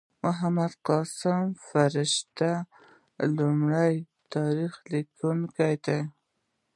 محمد 0.23 0.71
قاسم 0.87 1.43
فرشته 1.67 2.51
لومړی 3.37 3.93
تاریخ 4.33 4.73
لیکونکی 4.91 5.73
دﺉ. 5.85 5.99